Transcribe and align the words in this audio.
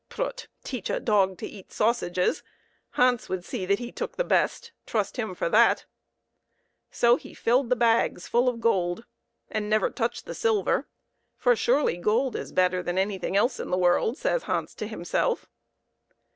Prut! 0.09 0.47
teach 0.63 0.89
a 0.89 0.99
dog 0.99 1.37
to 1.37 1.45
eat 1.45 1.71
sausages. 1.71 2.41
Hans 2.93 3.29
would 3.29 3.45
see 3.45 3.67
that 3.67 3.77
he 3.77 3.91
took 3.91 4.15
the 4.17 4.23
best, 4.23 4.71
trust 4.87 5.17
him 5.17 5.35
for 5.35 5.47
that. 5.47 5.85
So 6.89 7.17
he 7.17 7.35
filled 7.35 7.69
the 7.69 7.75
bags 7.75 8.27
full 8.27 8.49
of 8.49 8.59
gold, 8.59 9.05
and 9.51 9.69
never 9.69 9.91
touched 9.91 10.25
the 10.25 10.33
silver 10.33 10.87
for, 11.37 11.55
surely, 11.55 11.97
gold 11.97 12.35
is 12.35 12.51
better 12.51 12.81
than 12.81 12.97
anything 12.97 13.37
else 13.37 13.59
in 13.59 13.69
the 13.69 13.77
world, 13.77 14.17
says 14.17 14.41
Hans 14.49 14.73
to 14.73 14.87
himself. 14.87 15.45